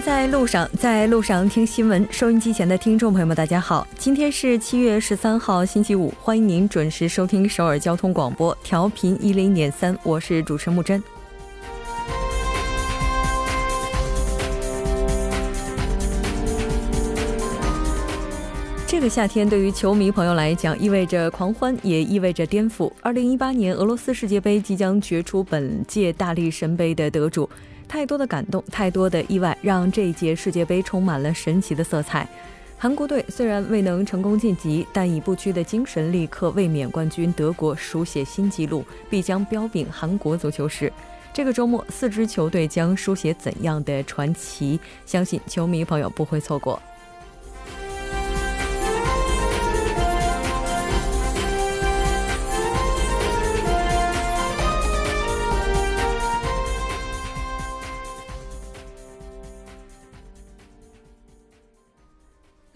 [0.00, 2.06] 在路上，在路上听新闻。
[2.10, 11.02] 收音机前的听众朋友们，大家好，今天是七月十三号，星期五，欢迎您准时收听首尔交通广播，调频一零点三，我是主持木真。
[18.86, 22.90] 这个夏天对于球迷朋友来讲，意味着狂欢，也意味着颠覆。
[23.02, 27.48] 二零一八年俄罗斯世界杯即将决出本届大力神杯的得主。
[27.90, 32.26] 太多的感动，太多的意外，让这一届世界杯充满了神奇的色彩。
[32.78, 40.90] 韩国队虽然未能成功晋级，但以不屈的精神力克卫冕冠军德国，书写新纪录，必将彪炳韩国足球史。
[41.32, 44.78] 这个周末，四支球队将书写怎样的传奇？
[45.04, 46.80] 相信球迷朋友不会错过。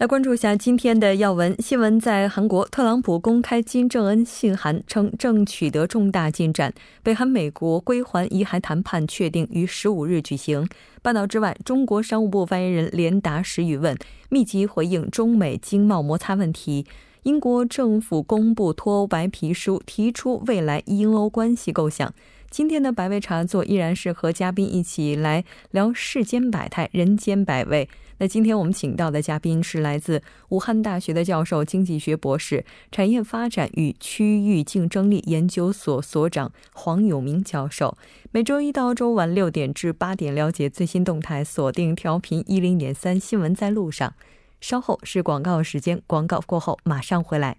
[0.07, 1.99] 关注一下今天的要闻新闻。
[1.99, 6.73] 在韩国，特朗普公开金正恩信函，称正取得重大进展。
[7.01, 10.67] 北韩美国归还遗骸谈判确定于十五日举行。
[11.01, 13.97] 半岛之外，中国商务部发言人连达十余问，
[14.29, 16.85] 密集回应中美经贸摩擦问题。
[17.23, 22.13] 英国政府公布脱欧白皮书，提出未来英欧关系构想。
[22.51, 27.89] 今天的百味茶座依然是和嘉宾一起来聊世间百态、人间百味。
[28.17, 37.97] 那今天我们请到的嘉宾是来自武汉大学的教授、经济学博士、产业发展与区域竞争力研究所所长黄永明教授。
[38.31, 44.13] 每周一到周晚六点至八点，了解最新动态，锁定调频一零点三新闻在路上。
[44.61, 47.57] 稍后是广告时间，广告过后马上回来。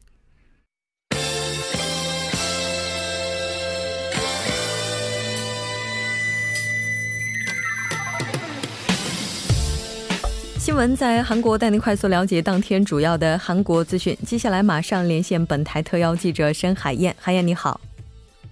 [10.67, 14.19] 新闻在韩国带您快速了解当天主要的韩国资讯。
[14.27, 17.15] 接下来马上连线本台特邀记者申海燕。
[17.21, 17.81] 海燕你好，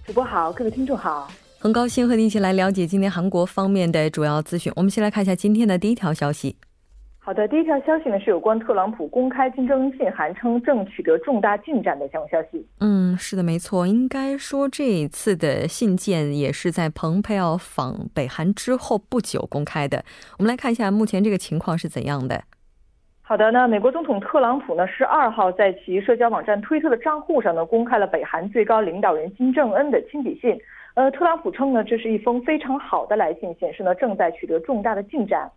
[0.07, 4.71] 主播好，各位听众好，很高兴和你一起来了解今天韩国方面的主要资讯。
[4.77, 6.55] 我们先来看一下今天的第一条消息。
[7.25, 12.63] 好的，第一条消息呢是有关特朗普公开金正恩信函，称正取得重大进展的相关消息。
[12.81, 13.87] 嗯，是的，没错。
[13.87, 20.05] 应该说这一次的信件也是在蓬佩奥访北韩之后不久公开的。
[20.37, 22.43] 我们来看一下目前这个情况是怎样的。
[23.23, 30.55] 好的，那美国总统特朗普呢十二号在其社交网站推特的账户上呢公开了北韩最高领导人金正恩的亲笔信。
[30.93, 35.49] 呃，特朗普称呢这是一封非常好的来信，显示呢正在取得重大的进展。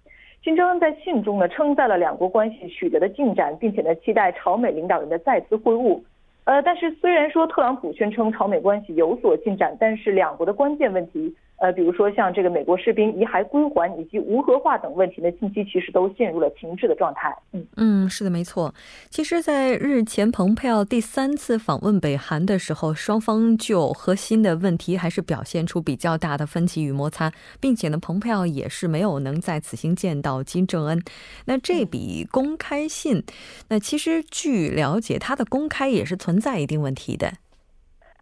[0.43, 6.01] 金正恩在信中呢称赞了两国关系取得的进展，并且呢期待朝美领导人的再次会晤。
[6.45, 11.35] 呃，但是虽然说特朗普宣称朝美关系有所进展，但是两国的关键问题。
[11.59, 17.37] 呃，比如说像这个美国士兵遗骸归还以及无核化等问题呢，近期其实都陷入了停滞的状态。
[17.53, 18.73] 嗯嗯，是的，没错。
[19.11, 31.03] 其实，在日前蓬佩奥第三次访问北韩的时候，双方就核心的问题还是表现出比较大的分歧与摩擦，并且呢，蓬佩奥也是没有能在此行见到金正恩。
[31.47, 33.25] 那这笔公开信，
[33.69, 37.33] 那其实据了解，它的公开也是存在一定问题的。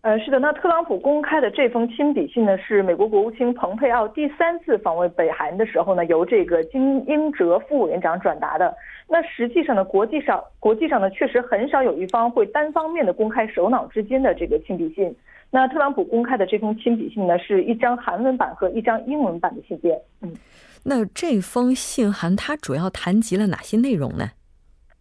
[0.06, 8.72] 呃，是的，那特朗普公开的这封亲笔信呢，是美国国务卿蓬佩奥第三次访问北韩的时候呢，由这个金英哲副委员长转达的。
[9.08, 15.12] 那实际上呢，国际上国际上呢，确实很少有一方会单方面的公开首脑之间的这个亲笔信。
[15.50, 20.00] 那特朗普公开的这封亲笔信呢，是一张韩文版和一张英文版的信件。
[20.20, 20.32] 嗯，
[20.84, 24.30] 那这封信函它主要谈及了哪些内容呢？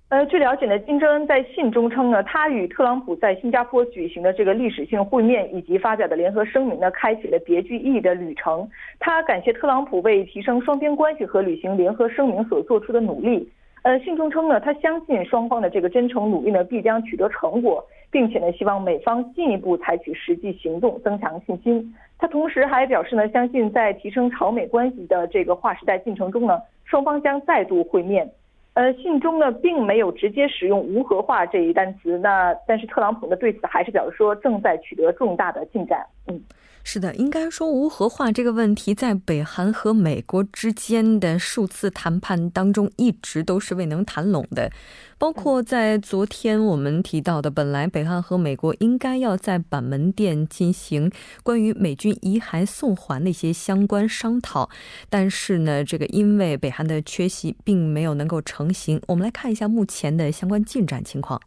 [0.09, 8.69] 呃，据了解呢，金正恩在信中称呢，他与特朗普在新加坡举行的这个历史性会面以及发表的联合声明呢，开启了别具意义的旅程。
[8.99, 13.49] 他感谢特朗普为提升双边关系和履行联合声明所做出的努力。
[13.81, 21.95] 呃，信中称呢，他相信双方的这个真诚努力呢，必将取得成果，并且呢，希望美方进一步采取实际行动，增强信心。
[22.19, 28.29] 他同时还表示呢，相信在提升朝美关系的这个划时代进程中呢，双方将再度会面。
[28.75, 36.05] 呃，信中呢并没有直接使用无核化这一单词，那但是特朗普呢对此还是表示说正在取得重大的进展。
[36.27, 36.39] 嗯。
[36.87, 44.71] 是的，应该说无核化这个问题在北韩和美国之间的数次谈判当中一直都是未能谈拢的，
[45.17, 51.11] 包括在昨天我们提到的，本来北韩和美国应该要在板门店进行
[51.41, 54.69] 关于美军遗骸送还的一些相关商讨，
[55.09, 59.01] 但是呢，这个因为北韩的缺席，并没有能够成型。
[59.07, 61.41] 我们来看一下目前的相关进展情况。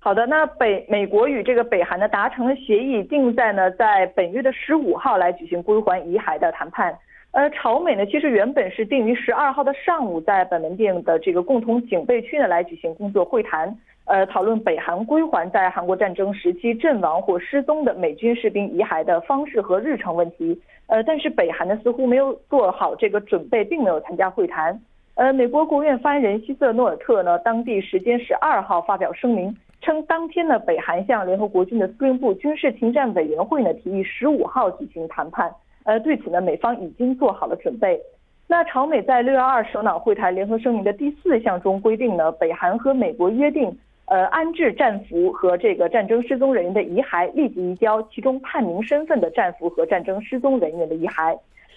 [0.00, 6.96] 好的，那北美国与这个北韩呢达成了协议，定在呢在本月的十五号来举行归还遗骸的谈判。
[7.32, 20.58] 呃，朝美呢，其实原本是定于十二号的上午，在本门店的这个共同警备区呢来举行工作会谈，呃，讨论北韩归还在韩国战争时期阵亡或失踪的美军士兵遗骸的方式和日程问题。
[20.86, 24.80] 呃，但是北韩呢似乎没有做好这个准备，并没有参加会谈。
[25.16, 29.54] 呃，美国国务院发言人希瑟诺尔特呢，当地时间十二号发表声明，
[29.88, 35.50] 称当天呢，北韩向联合国军的司令部军事停战委员会呢提议十五号举行谈判。
[35.84, 37.98] 呃，对此呢，美方已经做好了准备。
[38.46, 43.74] 那朝美在六月二首脑会谈联合声明的第四项中规定呢，北韩和美国约定，
[44.04, 51.34] 呃，安置战俘和这个战争失踪人员的遗骸立即移交其中判明身份的战俘和战争失踪人员的遗骸。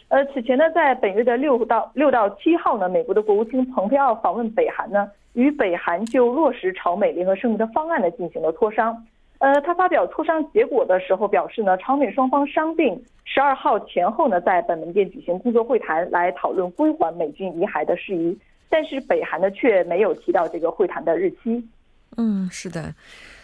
[0.09, 9.05] 呃，此前呢，在本月的六到六到七号呢，美国的国务卿蓬佩奥访问北韩呢，与北韩就落实朝美联合声明的方案呢进行了磋商。
[9.39, 18.37] 呃，他发表磋商结果的时候表示呢，朝美双方商定十二号前后呢，在本门店举行工作会谈，来讨论归还美军遗骸的事宜。
[18.69, 21.67] 但是北韩呢，却没有提到这个会谈的日期。
[22.17, 22.93] 嗯，是的。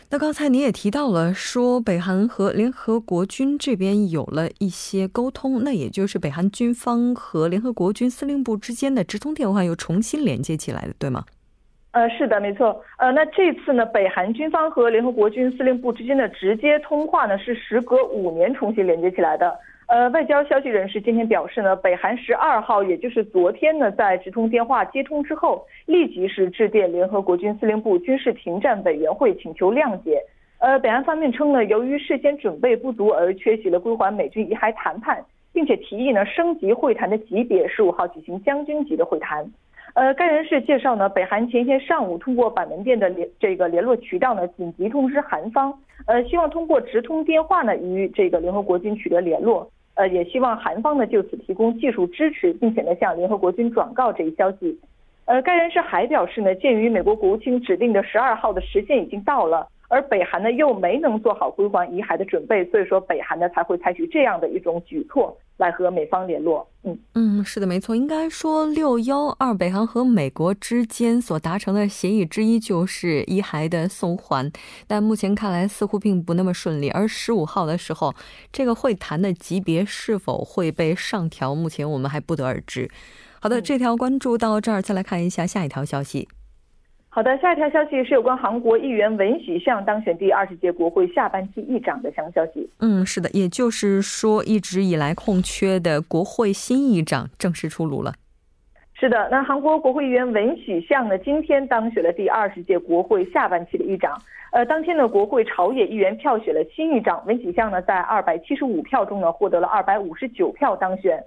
[0.10, 11.26] 那刚才你也提到了，说北韩和联合国军这边有了一些沟通，那也就是北韩军方和联合国军司令部之间的直通电话又重新连接起来了，对吗？
[11.92, 12.80] 呃，是的，没错。
[12.98, 19.58] 呃，那这次呢，北韩军方和联合国军司令部之间的直接通话呢，是时隔五年重新连接起来的。
[19.88, 30.22] 呃，外交消息人士今天表示呢，北韩十二号，也就是昨天呢，在直通电话接通之后，立即是致电联合国军司令部军事停战委员会，请求谅解。
[30.60, 35.24] 呃，北韩方面称呢，由于事先准备不足而缺席了归还美军遗骸谈判，
[35.54, 39.50] 并且提议呢升级会谈的级别，十五号举行将军级的会谈。
[39.98, 45.74] 呃，该人士介绍呢，北韩前一天上午通过板门店的联这个联络渠道呢，紧急通知韩方，
[46.06, 54.80] 呃，希望通过直通电话呢与这个联合国军取得联络，呃，也希望韩方呢就此提供技术支持，并且呢向联合国军转告这一消息。
[55.26, 59.68] 呃，该人士还表示呢，鉴于美国国务卿指定的十二号的时限已经到了。
[59.90, 66.68] 而北韩呢又没能做好归还遗骸的准备，所以说北韩呢才会采取这样的一种举措来和美方联络。
[66.84, 67.96] 嗯嗯，是的，没错。
[67.96, 74.52] 应该说六幺二北韩和美国之间所达成的协议之一就是遗骸的送还，
[74.88, 76.90] 但目前看来似乎并不那么顺利。
[76.90, 78.14] 而十五号的时候，
[78.52, 82.90] 这个会谈的级别是否会被上调，目前我们还不得而知。
[83.40, 86.28] 好的，这条关注到这儿，再来看一下下一条消息。
[87.10, 92.70] 好的，下一条消息是有关韩国议员文喜相当选第二十届国会下半期议长的相关消息。
[92.80, 98.14] 嗯，是的，也就是说，一直以来空缺的国会新议长正式出炉了。
[98.94, 104.16] 是的，那韩国国会议员文喜相呢，今天当选了第二十届国会下半期的议长。
[104.52, 111.24] 呃，当天呢，国会朝野议员票选了新议长文喜相呢，在二百七十五票中呢，获得了二百五十九票当选。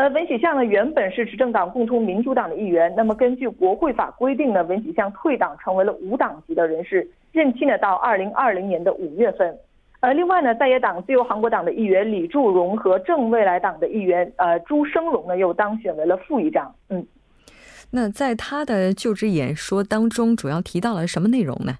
[0.00, 9.54] 呃，文喜相呢原本是执政党共同民主党的一员，那么根据国会法规定呢，文喜相退党成为了无党籍的人士，任期呢到二零二零年的五月份。
[10.00, 16.74] 呃，另外呢，在野党自由韩国党的议员李柱荣和正未来党的议员呃朱生荣呢又当选为了副议长。
[16.88, 17.06] 嗯，
[17.90, 21.74] 那在他的就职演说当中，主要提到了什么内容呢？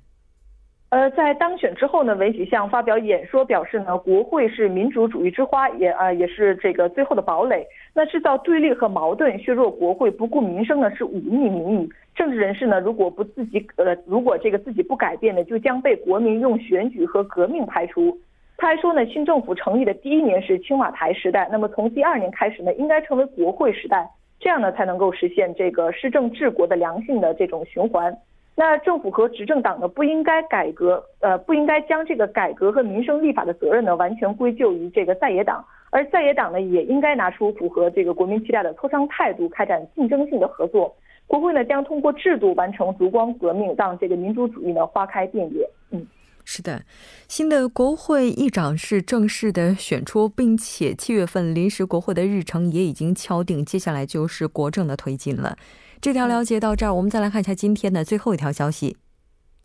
[0.90, 7.64] 呃，在当选之后呢，文喜相发表演说，表示呢，国会是民主主义之花，也啊也是这个最后的堡垒。
[7.94, 11.88] 那制造对立和矛盾，削弱国会，不顾民生呢，是忤逆民意。
[12.12, 18.18] 政治人士呢，如果不自己呃，如果这个自己不改变呢，就将被国民用选举和革命排除。
[18.56, 28.12] 他还说呢，新政府成立的第一年是青瓦台时代，那么从第二年开始呢，应该成为国会时代，这样呢，才能够实现这个施政治国的良性的这种循环。
[28.60, 40.94] 那政府和执政党呢，不应该改革，呃，不应该将这个改革和民生立法的责任呢，完全归咎于这个在野党，而在野党呢，也应该拿出符合这个国民期待的磋商态度，开展竞争性的合作。
[41.26, 45.66] 国会呢，将通过制度完成烛光革命，让这个民主主义呢花开遍野。
[45.90, 46.06] 嗯，
[46.44, 46.82] 是的，
[47.28, 55.56] 新的国会议长是正式的选出，并且七月份临时国会的日程也已经敲定，接下来就是国政的推进了。
[56.00, 58.96] 这条了解到这儿，我们再来看一下今天的最后一条消息。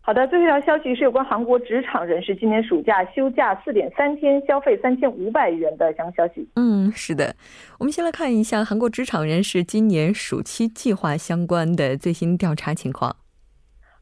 [0.00, 6.48] 好的，最后一条消息是有关韩国职场人士今年暑假休假四点三天，消费三千五百元的相关消息。
[6.54, 7.34] 嗯，是的，
[7.80, 13.16] 我们先来看一下韩国职场人士今年暑期计划相关的最新调查情况。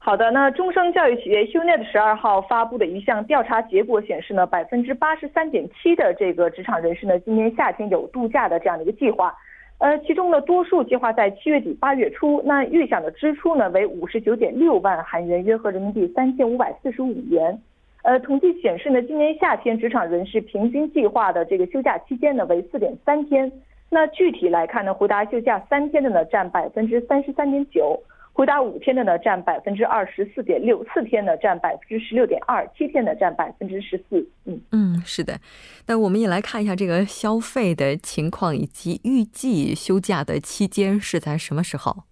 [0.04, 9.34] 好的，那中生教育企业 Unet 十二号发布的一项调查结果显示呢，百分之八十三点七的这个职场人士呢，今年夏天有度假的这样的一个计划。
[9.78, 12.42] 呃，其中呢，多数计划在七月底八月初。
[12.44, 17.58] 那预想的支出呢为五十九点六万韩元，约合人民币三千五百四十五元。
[18.02, 23.50] 呃，统计显示呢，今年夏天职场人士平均计划的这个休假期间呢为四点三天。
[23.88, 27.98] 那具体来看呢，回答休假三天的呢占百分之三十三点九，
[28.34, 34.28] 回答五天的呢占百分之二十四点六，四天呢占百分之十六点二，七天呢占百分之十四。
[34.44, 35.38] 嗯嗯，是的。
[35.86, 42.02] 那我们也来看一下这个消费的情况以及预计休假的期间是在什么时候。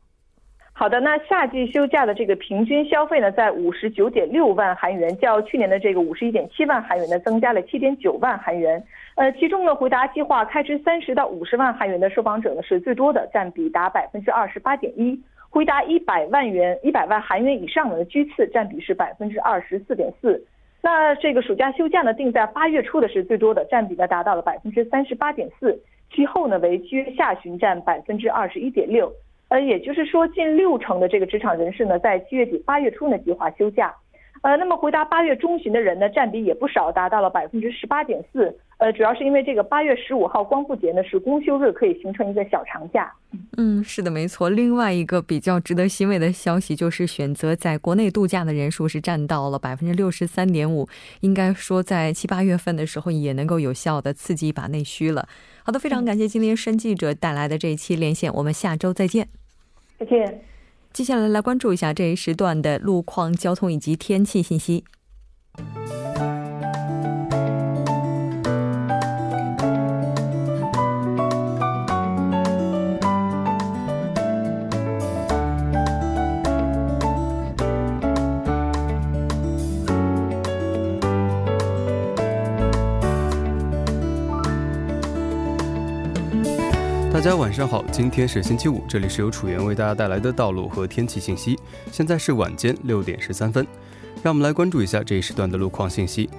[0.74, 8.82] 好的，那夏季休假的这个平均消费呢，在五十九点六万韩元，较去年的这个五十一点七万韩元呢，增加了七点九万韩元。
[9.16, 15.14] 呃，其中呢，回答计划开支三十到五十万韩元的受访者呢是最多的，占比达百分之二十八点一；
[15.52, 20.42] 回答一百万元、一百万韩元以上的居次，占比是百分之二十四点四。
[20.80, 25.78] 那这个暑假休假呢，定在八月初的是最多的，占比呢达到了百分之三十八点四，
[26.10, 29.12] 其后呢为七月下旬占百分之二十一点六。
[29.48, 33.94] 呃，也就是说，近六成的这个职场人士呢，在七月底八月初呢计划休假。
[34.40, 38.56] 呃，那么回答八月中旬的人呢，占比也不少，达到了百分之十八点四。
[38.82, 43.12] 呃，主要是因为这个八月十五号光复节呢是公休日，可以形成一个小长假。
[43.56, 44.50] 嗯，是的，没错。
[44.50, 50.88] 另外一个比较值得欣慰的消息就是，选择在国内度假的人数是占到了百分之六十三点五。
[51.20, 55.28] 应该说，在七八月份的时候也能够有效的刺激一把内需了。
[55.62, 59.28] 好的，非常感谢今天申记者带来的这一期连线，我们下周再见。
[60.00, 60.42] 再见。
[60.92, 64.82] 接下来来关注一下这一时段的路况、交通以及天气信息。
[87.12, 91.58] 大家晚上好，今天是星期五，这里是由楚源为大家带来的道路和天气信息。
[91.92, 93.66] 现在是晚间六点十三分，
[94.22, 96.30] 让我们来关注一下这一时段的路况信息。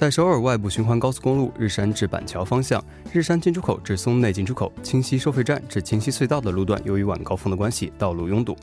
[0.00, 8.56] 在首尔外部循环高速公路日山至板桥方向，日山进出口至松内进出口、清溪收费站至清溪隧道的路段，由于晚高峰的关系，道路拥堵。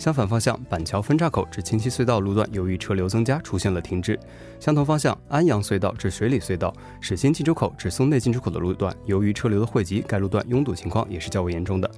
[0.00, 4.18] 相反方向，板桥分岔口至清溪隧道路段，由于车流增加，出现了停滞。
[4.58, 11.88] 相同方向，安阳隧道至水里隧道、始新进出口至松内进出口的路段，由于车流的汇集，该路段拥堵情况也是较为严重的。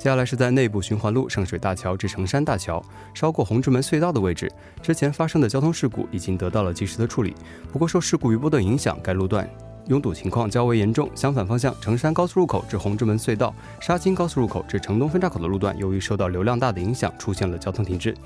[0.00, 7.34] 接下来是在内部循环路圣水大桥至成山大桥，稍过红之门隧道的位置，之前发生的交通事故已经得到了及时的处理。
[7.70, 9.46] 不过受事故余波的影响，该路段
[9.88, 11.10] 拥堵情况较为严重。
[11.14, 18.16] 相反方向，成山高速入口至红之门隧道、沙金高速入口至城东分岔口的路段，由于受到流量大的影响，出现了交通停滞。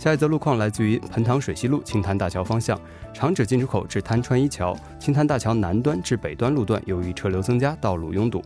[0.00, 2.80] 下一则路况来自于盆塘水西路青潭大桥方向，
[3.12, 8.42] 长指进出口至滩川一桥、青潭大桥南端至北端路段，由于车流增加，道路拥堵。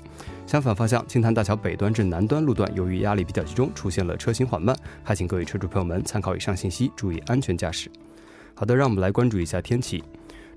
[0.48, 7.88] 相反方向，青潭大桥北端至南端路段，由于压力比较集中，出现了车行缓慢，还请各位车主朋友们参考以上信息，注意安全驾驶。
[8.56, 10.02] 好的，让我们来关注一下天气。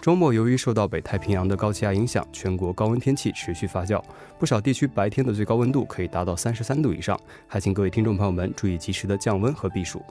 [0.01, 4.01] 周末由于受到北太平洋的高气压影响，全国高温天气持续发酵，
[4.39, 10.01] 不少地区白天的最高温度可以达到三十三度以上，还请各位听众朋友们注意及时的降温和避暑。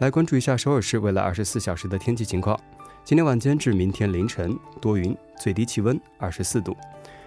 [0.00, 2.58] 来关注一下首尔市未来二十四小时的天气情况。
[3.04, 6.72] 今天晚间至明天凌晨多云，最低气温二十四度；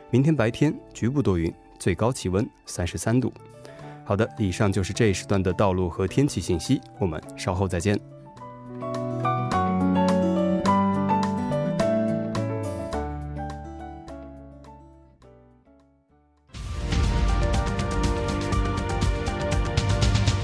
[0.10, 3.32] 明天白天局部多云，最高气温三十三度。
[4.04, 7.98] 好的，以上就是这一时段的道路和天气信息，我们稍后再见。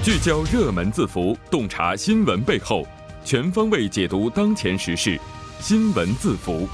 [0.04, 2.86] 聚焦热门字符，洞察新闻背后，
[3.24, 5.18] 全方位解读当前时事。
[5.60, 6.68] 新闻字符。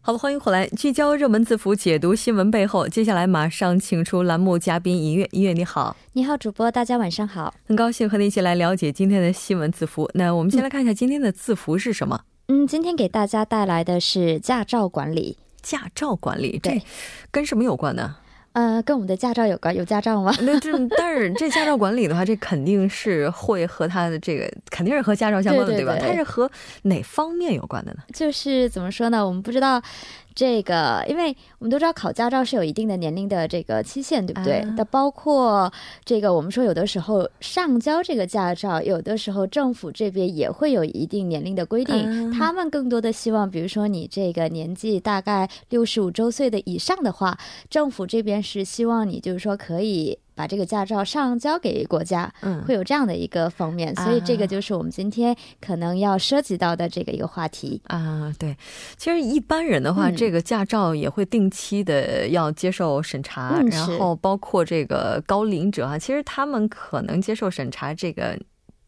[0.00, 2.88] 好了，欢迎回来，聚焦热门字符，解读新闻背后。
[2.88, 10.10] 接下来马上请出栏目嘉宾音乐，音乐你好，你好，主播，大家晚上好，很高兴和你一起来了解今天的新闻字符。
[10.14, 12.22] 那我们先来看一下今天的字符是什么？
[12.46, 15.36] 嗯，今天给大家带来的是驾照管理。
[15.60, 16.80] 驾照管理，这
[17.30, 18.16] 跟什么有关呢？
[18.58, 20.34] 呃，跟我们的驾照有关，有驾照吗？
[20.42, 25.96] 那这但是这驾照管理的话，这肯定是会和他的这个肯定是和驾照相关的，对吧？
[26.00, 26.50] 它是和
[26.82, 27.98] 哪方面有关的呢？
[28.12, 29.24] 就是怎么说呢？
[29.24, 29.80] 我们不知道。
[30.38, 34.64] 这个，因为我们都知道考驾照是有一定的年龄的这个期限，对不对？
[34.76, 35.72] 那包括
[36.04, 42.30] 这个，我们说有的时候上交这个驾照，有的时候政府这边也会有一定年龄的规定。
[42.30, 47.36] 他们更多的希望，比如说你这个年纪大概六十五周岁的以上的话，
[47.68, 50.20] 政府这边是希望你就是说可以。
[50.38, 58.32] 把这个驾照上交给国家，嗯，会有这样的一个方面，所以这个就是我们今天可能要涉及到的这个一个话题啊。
[58.38, 58.56] 对，
[58.96, 68.38] 其实一般人的话，这个驾照也会定期的要接受审查，然后包括这个高龄者啊，其实他们可能接受审查这个。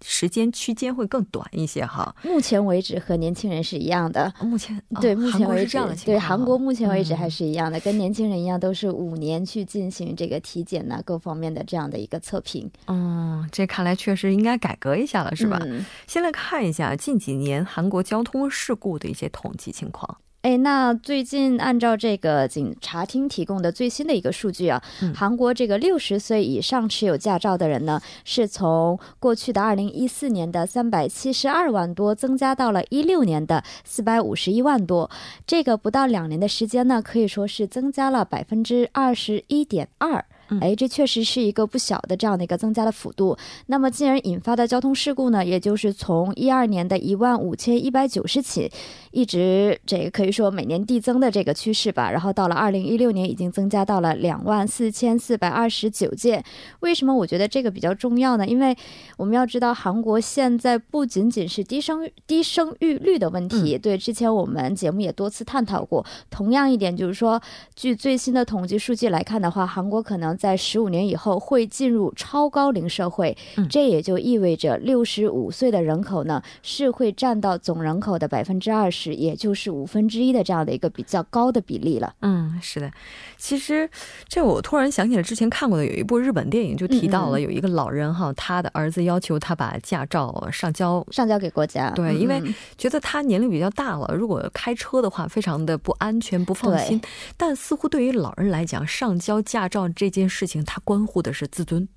[0.04, 2.14] 时间区间会更短一些哈。
[2.22, 4.32] 目前为止和年轻人是一样的。
[4.40, 15.58] 目前对，目前为止对韩国目前为止嗯还是一样的，跟年轻人一样，都是五年去进行这个体检呐、各方面的这样的一个测评，嗯，这看来确实应该改革一下了，是吧？
[15.64, 20.18] 嗯先来看一下近几年韩国交通事故的一些统计情况。
[20.42, 35.10] 哎，那最近按照这个警察厅提供的最新的一个数据啊，嗯韩国这个六十岁以上持有驾照的人呢，是从过去的二零一四年的三百七十二万多，增加到了一六年的四百五十一万多。
[35.46, 40.24] 这个不到两年的时间呢，可以说是增加了百分之二十一点二。
[40.60, 43.36] 哎，这确实是一个不小的这样的一个增加的幅度。
[43.66, 48.70] 那么，进而引发的交通事故呢，也就是从一二年的一万五千一百九十起，
[49.12, 52.10] 一直这个可以说每年递增的这个趋势吧。
[52.10, 56.42] 然后到了二零一六年，已经增加到了两万四千四百二十九件。
[56.80, 58.46] 为什么我觉得这个比较重要呢？
[58.46, 58.76] 因为
[59.16, 66.04] 我们要知道，韩国现在不仅仅是低生低生育率的问题，对，之前我们节目也多次探讨过。
[66.30, 67.40] 同样一点就是说，
[67.74, 82.14] 据最新的统计数据来看的话，韩国可能在十五年以后会进入超高龄社会，嗯这也就意味着六十五岁的人口呢是会占到总人口的百分之二十，也就是五分之一的这样的一个比较高的比例了。
[82.22, 82.90] 嗯，是的。
[83.36, 83.88] 其实
[84.26, 91.06] 这我突然想起来之前看过的有一部日本电影，就提到了有一个老人哈，他的儿子要求他把驾照上交。
[91.10, 96.98] 上交给国家，对，嗯因为嗯觉得他年龄比较大了，如果开车的话，非常的不安全、不放心。
[97.36, 101.88] 但似乎对于老人来讲，上交驾照这件事情，它关乎的是自尊。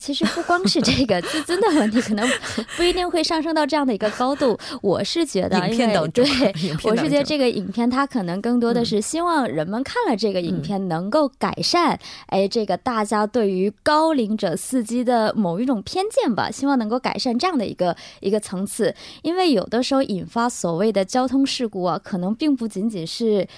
[0.00, 2.24] 其实不光是这个 自尊的问题，可能
[2.76, 4.56] 不一定会上升到这样的一个高度。
[4.82, 11.98] 我是觉得，影片因为 当中对，我是觉得这个影片它可能更多的是希望人们看了这个影片能够改善，
[12.28, 18.94] 哎，这个大家对于高龄者司机的某一种偏见吧，希望能够改善这样的一个一个层次。
[19.22, 23.48] 因为有的时候引发所谓的交通事故啊，可能并不仅仅是。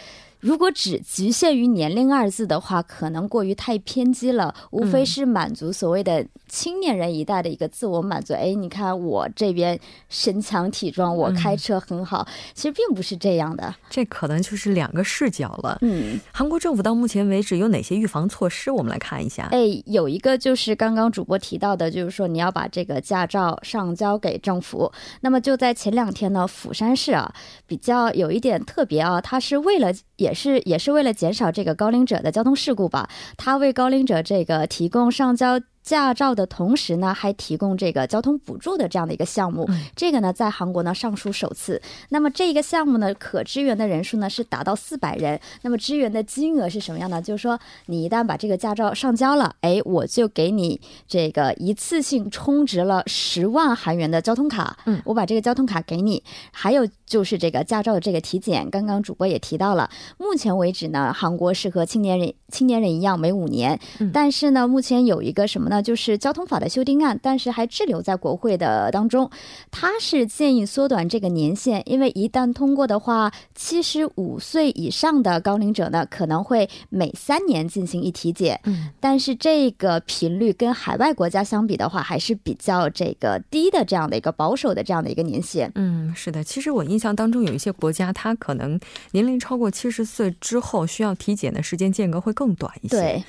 [0.43, 4.53] 如果只局限于年龄二字的话，可能过于太偏激了。
[4.73, 8.35] 无非是满足所谓的青年人一代的一个自我满足。
[8.35, 9.79] 哎，你看我这边
[10.09, 12.27] 身强体壮，我开车很好。
[12.55, 13.73] 其实并不是这样的。
[13.89, 15.79] 这可能就是两个视角了。
[15.83, 18.69] 嗯，韩国政府到目前为止有哪些预防措施？
[18.69, 19.45] 我们来看一下。
[19.53, 24.91] 哎，有一个就是刚刚主播提到的，就是说你要把这个驾照上交给政府。
[25.21, 27.33] 那么就在前两天呢，釜山市啊
[27.65, 35.61] 比较有一点特别啊，它是为了也是也是为了减少这个高龄者的交通事故吧，他为高龄者这个提供上交。
[35.83, 41.83] 驾照的同时呢，还提供这个交通补助的这样的一个项目，嗯这个呢在韩国呢尚属首次。
[42.11, 45.41] 那么这个项目呢，可支援的人数呢是达到四百人。
[45.63, 47.21] 那么支援的金额是什么样呢？
[47.21, 54.79] 就是说，你一旦把这个驾照上交了，哎，我就给你这个一次性充值了十万韩元的交通卡。
[54.87, 56.23] 嗯我把这个交通卡给你。
[56.53, 65.83] 还有就是这个驾照的这个体检，刚刚主播也提到了，目前为止呢，韩国是和青年人青年人一样每五年，嗯但是呢，目前有一个什么呢？
[65.83, 69.31] 就是交通法的修订案，但是还滞留在国会的当中。
[69.71, 78.61] 他是建议缩短这个年限，因为一旦通过的话，七十五岁以上的高龄者呢，可能会每三年进行一体检。
[78.65, 85.73] 嗯，但是这个频率跟海外国家相比的话，还是比较这个低的，这样的一个保守的这样的一个年限。
[85.75, 86.45] 嗯，是的。
[86.45, 88.79] 其实我印象当中有一些国家，它可能
[89.13, 92.97] 年龄超过七十岁之后，需要体检的时间间隔会更短一些。
[92.97, 93.25] 对，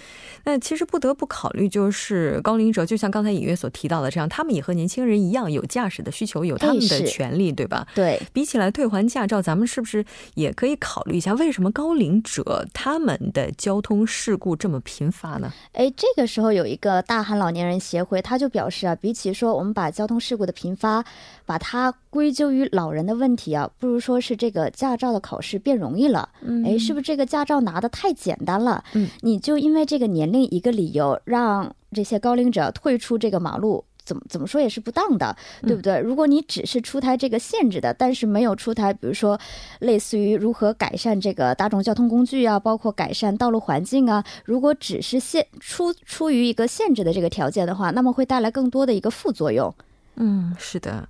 [0.45, 7.87] 那其实不得不考虑，就是高龄者，就像刚才隐约所提到的这样，他们也和年轻人一样有驾驶的需求，有他们的权利，对吧？
[7.95, 10.03] 对，比起来退还驾照，咱们是不是
[10.35, 15.51] 也可以考虑一下，为什么高龄者他们的交通事故这么频发呢？
[15.71, 21.03] 哎，这个时候有一个大韩老年人协会，他就表示啊，比起说我们把交通事故的频发，
[21.45, 26.29] 把它归咎于老人的问题啊，不如说是这个驾照的考试变容易了。
[26.41, 28.83] 嗯哎，是不是这个驾照拿的太简单了？
[28.93, 33.83] 嗯，你就因为这个年龄一个理由，让这些高龄者退出这个马路。
[34.05, 35.97] 怎么怎么说也是不当的，对不对？
[35.97, 39.39] 如果你只是出台这个限制的，但是没有出台，比如说
[39.79, 49.73] 类似于如何改善这个大众交通工具啊，包括改善道路环境啊，如果只是限出出于一个限制的这个条件的话，那么会带来更多的一个副作用。
[50.17, 51.07] 嗯，是的。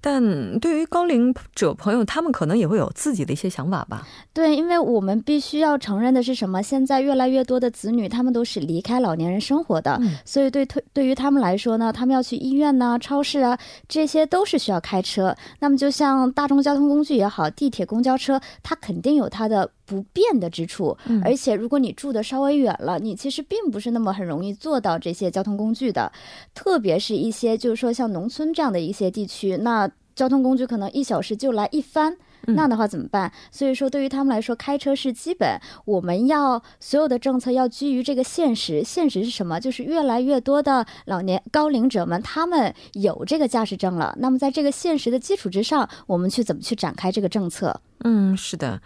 [0.00, 4.06] 但对于高龄者朋友，他们可能也会有自己的一些想法吧。
[4.32, 6.62] 对，因为我们必须要承认的是什么？
[6.62, 13.58] 现在越来越多的子女，他们都是离开老年人生活的，嗯所以对对对于他们来说呢，他们要去医院呐、超市啊，
[13.88, 15.34] 这些都是需要开车。
[15.58, 19.70] 那么就像大众交通工具也好，地铁、公交车，它肯定有它的。
[19.90, 26.12] 不便的之处，而且如果你住的稍微远了，你其实并不是那么很容易做到这些交通工具的，
[26.54, 32.16] 特别是一些就是说像农村这样的一些地区，那交通工具可能一小时就来一番。
[32.46, 33.30] 那的话怎么办？
[33.52, 35.60] 所以说，对于他们来说，开车是基本。
[35.84, 38.82] 我们要所有的政策要基于这个现实。
[38.82, 39.60] 现实是什么？
[39.60, 44.16] 就是越来越多的老年高龄者们，他们有这个驾驶证了。
[44.18, 47.78] 那么，在这个现实的基础之上，我们去怎么去展开这个政策？
[48.04, 48.80] 嗯，是的。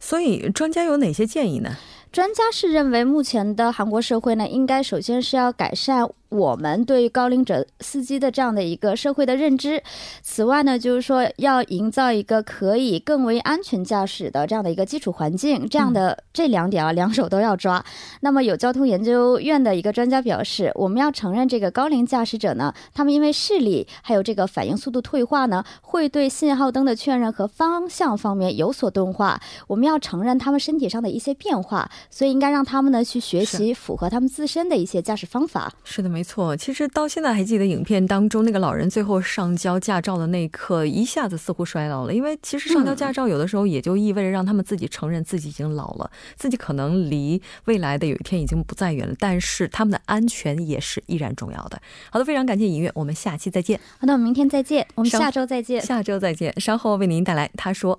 [0.00, 1.76] 所以，专家有哪些建议呢？
[2.10, 6.10] 专家是认为，目前的韩国社会呢，应该首先是要改善。
[6.30, 9.82] 我们对高龄者司机的这样的一个社会的认知，
[10.22, 17.84] 此外呢，就是说要营造一个可以更为安全驾驶的这样的一个基础环境，这样的这两点啊，两手都要抓。
[18.20, 29.40] 那么有交通研究院的一个专家表示，我们要承认这个高龄驾驶者呢，他们因为视力还有这个反应速度退化呢，会对信号灯的确认和方向方面有所钝化。
[29.66, 35.72] 我们要承认他们身体上的一些变化，所以应该让他们呢去学习符合他们自身的一些驾驶方法。
[35.82, 36.19] 是的，没。
[36.20, 42.12] 没错，其实到现在还记得影片当中那个老人最后上交驾照的那一刻，一下子似乎衰老了。
[42.12, 49.14] 因为其实上交驾照有的时候也就意味着让他们自己承认自己已经老了，自己可能离未来的有一天已经不再远了。
[49.18, 51.80] 但是他们的安全也是依然重要的。
[52.10, 53.80] 好的，非常感谢尹月，我们下期再见。
[53.98, 56.60] 好的，我们明天再见，我们下周再见，下周再见。
[56.60, 57.98] 稍后为您带来他说。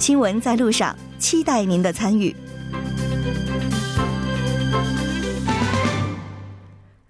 [0.00, 2.34] 新闻在路上，期待您的参与。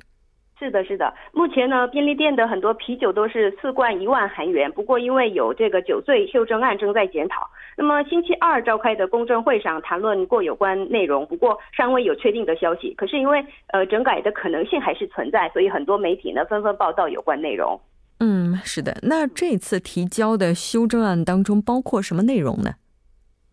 [0.62, 1.12] 是的，是的。
[1.34, 4.72] 目前呢，便利店的很多啤酒都是四罐一万韩元。
[4.72, 12.94] 不过，因为有这个酒醉修正案正在检讨，那么星期二召开的公证会上谈论过有关内容，不过尚未有确定的消息。
[12.94, 13.44] 可是因为
[13.74, 17.82] 呃整改的可能性还是存在，所以很多媒体呢纷纷报道有关内容。
[18.20, 18.96] 嗯，是的。
[19.02, 22.76] 那这次提交的修正案当中包括什么内容呢？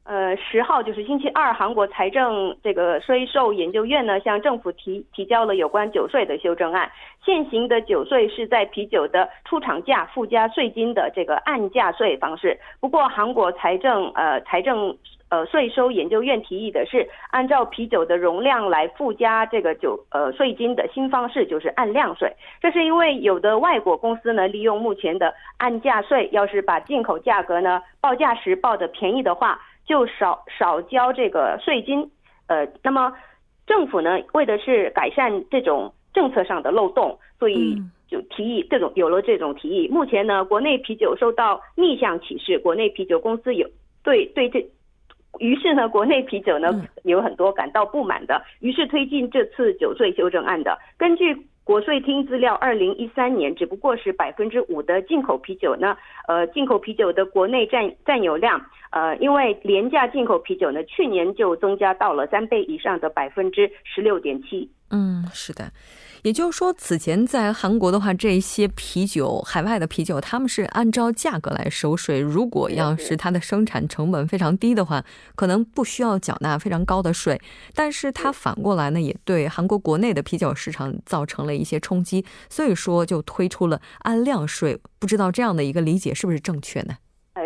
[0.09, 6.91] 呃，十号就是星期二，韩国财政这个税收研究院呢，向政府提提交了有关酒税的修正案。
[7.23, 12.59] 现行的酒税是在啤酒的出厂价附加税金的这个按价税方式。
[12.81, 14.97] 不过，韩国财政呃财政
[15.29, 22.33] 呃税收研究院提议的是，按照啤酒的容量来附加这个酒呃税金的新方式，就是按量税。
[22.63, 29.61] 这是因为有的外国公司呢，利用目前的按价税，要是把进口价格呢报价时报的便宜的话。
[29.89, 32.11] 就少少交这个税金，
[32.47, 33.11] 呃，那么
[33.67, 37.75] 政府呢，为的是改善这种政策上的漏洞，所以
[38.07, 39.89] 就提议这种有了这种提议。
[39.89, 43.67] 目前呢，国内啤酒受到逆向歧视，国内啤酒公司有
[44.05, 44.61] 对对这，
[45.39, 46.69] 于是呢，国内啤酒呢
[47.05, 50.79] 有很多感到不满的，于是推进这次酒税修正案的。
[50.99, 51.35] 根据
[51.69, 55.95] 国税厅资料，二零一三年只不过是百分之五的进口啤酒呢，
[56.27, 58.59] 呃，进口啤酒的国内占占有量，
[58.91, 64.71] 呃，因为廉价进口啤酒呢，去年就增加到了三倍以上的百分之十六点七。
[64.91, 65.71] 嗯，是的。
[66.23, 72.21] 也就是说，此前在韩国的话，这些啤酒，海外的啤酒，他们是按照价格来收税。
[72.21, 75.05] 如果要是它的生产成本非常低的话，
[75.35, 77.41] 可能不需要缴纳非常高的税。
[77.75, 84.79] 但是它反过来呢，也对韩国国内的啤酒市场造成了一些冲击，所以说就推出了按量税。
[84.99, 86.97] 不知道这样的一个理解是不是正确呢？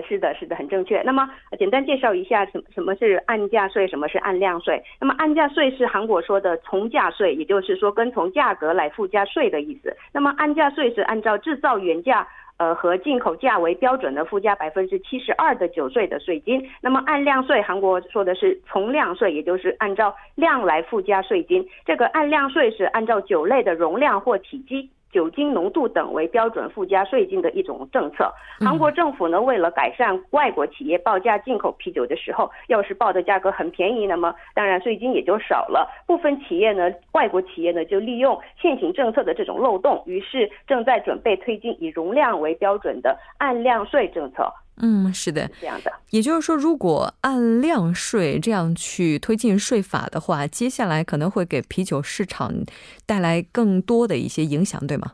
[0.01, 1.03] 是的，是的，很正确。
[1.03, 1.29] 那么
[1.59, 4.83] 简单介绍一下什么什么是按价税，什么是按量税。
[5.01, 9.95] 那么按价税是韩国说的从价税，也就是说跟从价格来附加税的意思。
[10.13, 12.27] 那么按价税是按照制造原价。
[12.59, 16.65] 呃，和进口价为标准的附加百分之七十二的酒税的税金。
[16.81, 21.67] 那么按量税，韩国说的是从量税，也就是按照量来附加税金。
[21.85, 24.89] 这个按量税是按照酒类的容量或体积。
[25.13, 28.33] 酒精浓度等为标准附加税金的一种政策。
[28.59, 35.89] 韩国政府呢，为了改善外国企业报价进口啤酒的时候，要是报的价格很便宜，那么当然税金也就少了。
[36.07, 44.51] 部分企业呢，外国企业呢，就利用现行政策的这种漏洞，于是正在准备推进以容量为标准的按量税政策。
[44.79, 45.93] 嗯，是的，这样的。
[46.11, 52.53] 也就是说，如果按量税这样去推进税法的话，接下来可能会给啤酒市场
[53.07, 55.13] 带来更多的一些影响，对吗？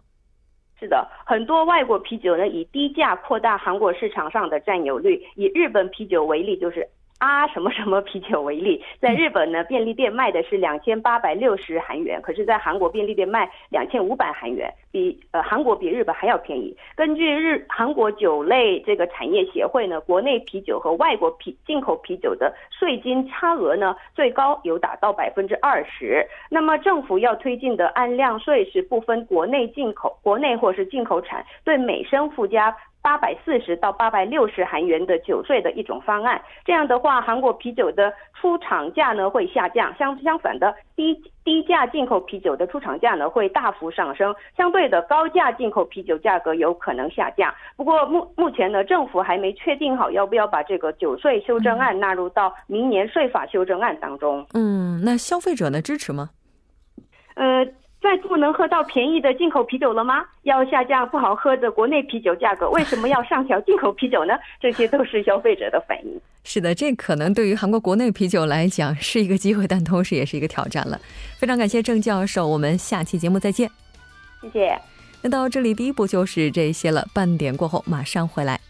[0.79, 5.21] 是的，很多外国啤酒呢以低价扩大韩国市场上的占有率。
[5.35, 6.89] 以日本啤酒为例，就是。
[7.19, 16.77] 啊，什么什么啤酒为例，在日本呢，便利店卖的是两千八百六十韩元，可是，在韩国便利店卖两千五百韩元，比呃韩国比日本还要便宜。
[16.95, 26.25] 根据日韩国酒类这个产业协会呢，国内啤酒和外国啤进口啤酒的税金差额呢，最高有达到百分之二十。
[26.49, 32.73] 那么政府要推进的按量税是不分国内进口、国内或是进口产，对每升附加。
[33.09, 47.51] 八百四十到八百六十韩元的酒税的一种方案，这样的话，韩国啤酒的出厂价呢会下降，相相反的低低价进口啤酒的出厂价呢会大幅上升，相对的高价进口啤酒价格有可能下降。
[47.79, 54.47] 不过目目前呢，政府还没确定好要不要把这个酒税修正案纳入到明年税法修正案当中。
[54.53, 56.29] 嗯，那消费者呢支持吗？
[57.37, 57.67] 呃。
[58.01, 60.25] 再不能喝到便宜的进口啤酒了吗？
[60.43, 64.35] 要下降不好喝的国内啤酒价格，为什么要上调进口啤酒呢？
[64.61, 66.21] 这些都是消费者的反应。
[66.45, 70.99] 是的，这可能对于韩国国内啤酒来讲是一个机会，但同时也是一个挑战了。
[71.39, 73.69] 非常感谢郑教授，我们下期节目再见。
[74.41, 74.81] 谢谢。
[75.21, 77.05] 那到这里，第一步就是这些了。
[77.13, 78.61] 半点过后马上回来。